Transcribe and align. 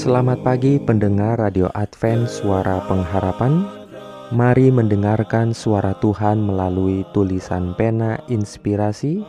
Selamat 0.00 0.40
pagi 0.40 0.80
pendengar 0.80 1.36
Radio 1.36 1.68
Advent 1.76 2.24
Suara 2.24 2.80
Pengharapan. 2.88 3.68
Mari 4.32 4.72
mendengarkan 4.72 5.52
suara 5.52 5.92
Tuhan 6.00 6.40
melalui 6.40 7.04
tulisan 7.12 7.76
pena 7.76 8.16
inspirasi 8.24 9.20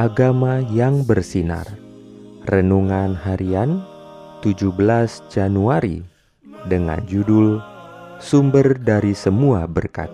Agama 0.00 0.64
yang 0.72 1.04
bersinar. 1.04 1.68
Renungan 2.48 3.20
harian 3.20 3.84
17 4.40 4.72
Januari 5.28 6.00
Dengan 6.64 7.04
judul 7.04 7.60
Sumber 8.16 8.80
dari 8.80 9.12
semua 9.12 9.68
berkat. 9.68 10.08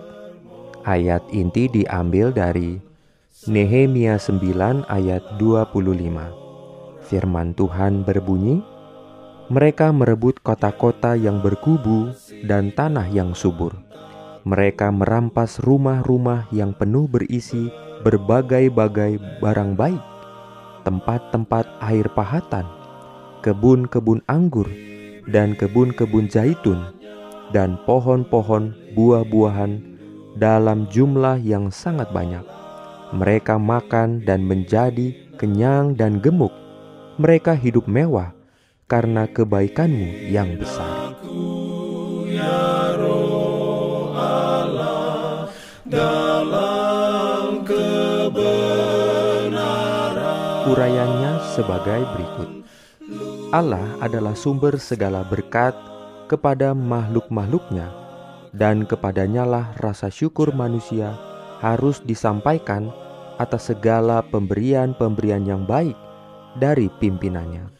Ayat 0.83 1.23
inti 1.31 1.71
diambil 1.71 2.35
dari 2.35 2.83
Nehemia 3.47 4.19
9 4.19 4.91
ayat 4.91 5.23
25 5.39 6.99
Firman 6.99 7.55
Tuhan 7.55 8.03
berbunyi, 8.03 8.74
mereka 9.45 9.93
merebut 9.93 10.41
kota-kota 10.41 11.13
yang 11.13 11.37
berkubu 11.37 12.09
dan 12.49 12.73
tanah 12.73 13.05
yang 13.13 13.37
subur. 13.37 13.77
Mereka 14.45 14.89
merampas 14.89 15.61
rumah-rumah 15.61 16.49
yang 16.49 16.73
penuh 16.73 17.05
berisi 17.05 17.69
berbagai-bagai 18.01 19.41
barang 19.41 19.77
baik, 19.77 20.01
tempat-tempat 20.85 21.65
air 21.81 22.05
pahatan, 22.13 22.65
kebun-kebun 23.41 24.21
anggur, 24.25 24.69
dan 25.29 25.57
kebun-kebun 25.57 26.29
zaitun, 26.29 26.93
dan 27.53 27.77
pohon-pohon 27.85 28.73
buah-buahan 28.93 29.81
dalam 30.37 30.89
jumlah 30.89 31.41
yang 31.41 31.69
sangat 31.69 32.09
banyak. 32.09 32.45
Mereka 33.13 33.61
makan 33.61 34.25
dan 34.25 34.45
menjadi 34.45 35.13
kenyang 35.37 35.93
dan 35.93 36.17
gemuk. 36.17 36.53
Mereka 37.21 37.53
hidup 37.57 37.85
mewah 37.85 38.35
karena 38.85 39.25
kebaikanmu 39.29 40.29
yang 40.29 40.57
besar. 40.57 41.17
Ya. 42.29 42.85
Urayanya 50.65 51.45
sebagai 51.53 52.01
berikut. 52.17 52.65
Allah 53.53 53.85
adalah 54.01 54.33
sumber 54.33 54.81
segala 54.81 55.21
berkat 55.21 55.77
kepada 56.25 56.73
makhluk-makhluknya 56.73 57.85
dan 58.49 58.89
kepadanya 58.89 59.45
lah 59.45 59.65
rasa 59.77 60.09
syukur 60.09 60.49
manusia 60.57 61.13
harus 61.61 62.01
disampaikan 62.01 62.89
atas 63.37 63.69
segala 63.69 64.25
pemberian-pemberian 64.25 65.45
yang 65.45 65.69
baik 65.69 65.93
dari 66.57 66.89
pimpinannya. 66.97 67.74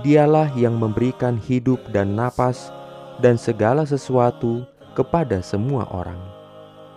Dialah 0.00 0.48
yang 0.56 0.80
memberikan 0.80 1.36
hidup 1.36 1.92
dan 1.92 2.16
napas 2.16 2.72
dan 3.20 3.36
segala 3.36 3.84
sesuatu 3.84 4.64
kepada 4.96 5.44
semua 5.44 5.84
orang. 5.92 6.16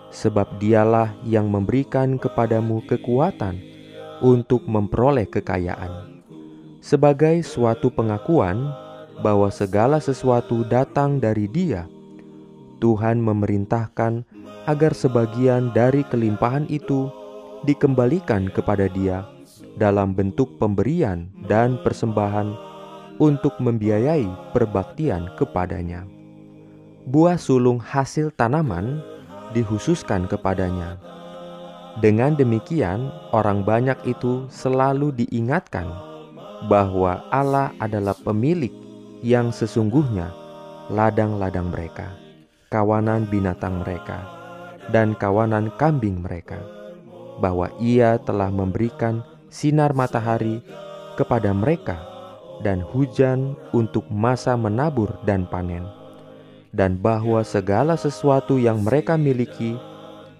Sebab 0.08 0.56
dialah 0.56 1.12
yang 1.28 1.52
memberikan 1.52 2.16
kepadamu 2.16 2.80
kekuatan 2.88 3.60
untuk 4.24 4.64
memperoleh 4.64 5.28
kekayaan. 5.28 6.24
Sebagai 6.80 7.44
suatu 7.44 7.92
pengakuan 7.92 8.72
bahwa 9.20 9.52
segala 9.52 10.00
sesuatu 10.00 10.64
datang 10.64 11.20
dari 11.20 11.52
dia, 11.52 11.84
Tuhan 12.80 13.20
memerintahkan 13.20 14.24
agar 14.64 14.92
sebagian 14.96 15.76
dari 15.76 16.08
kelimpahan 16.08 16.64
itu 16.72 17.12
dikembalikan 17.68 18.48
kepada 18.48 18.88
dia 18.88 19.28
dalam 19.76 20.12
bentuk 20.12 20.58
pemberian 20.60 21.30
dan 21.46 21.80
persembahan 21.80 22.71
untuk 23.22 23.54
membiayai 23.62 24.26
perbaktian 24.50 25.30
kepadanya. 25.38 26.02
Buah 27.06 27.38
sulung 27.38 27.78
hasil 27.78 28.34
tanaman 28.34 28.98
dihususkan 29.54 30.26
kepadanya. 30.26 30.98
Dengan 32.02 32.34
demikian, 32.34 33.14
orang 33.30 33.62
banyak 33.62 33.94
itu 34.10 34.50
selalu 34.50 35.14
diingatkan 35.14 35.86
bahwa 36.66 37.22
Allah 37.30 37.70
adalah 37.78 38.18
pemilik 38.26 38.74
yang 39.22 39.54
sesungguhnya 39.54 40.34
ladang-ladang 40.90 41.70
mereka, 41.70 42.10
kawanan 42.74 43.30
binatang 43.30 43.86
mereka, 43.86 44.18
dan 44.90 45.14
kawanan 45.14 45.70
kambing 45.78 46.26
mereka, 46.26 46.58
bahwa 47.38 47.70
Ia 47.78 48.18
telah 48.18 48.50
memberikan 48.50 49.22
sinar 49.46 49.94
matahari 49.94 50.58
kepada 51.14 51.52
mereka 51.52 52.11
dan 52.62 52.80
hujan 52.80 53.58
untuk 53.74 54.06
masa 54.08 54.54
menabur 54.54 55.10
dan 55.26 55.44
panen, 55.50 55.84
dan 56.70 56.96
bahwa 56.96 57.42
segala 57.42 57.98
sesuatu 57.98 58.56
yang 58.56 58.80
mereka 58.86 59.18
miliki 59.18 59.76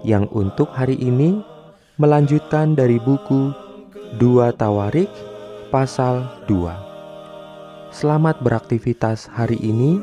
yang 0.00 0.24
untuk 0.32 0.72
hari 0.72 0.96
ini 0.96 1.44
melanjutkan 2.00 2.72
dari 2.72 2.96
buku 2.96 3.52
2 4.20 4.52
Tawarik 4.60 5.08
pasal 5.72 6.28
2 6.44 6.92
Selamat 7.92 8.40
beraktivitas 8.44 9.28
hari 9.28 9.56
ini. 9.60 10.00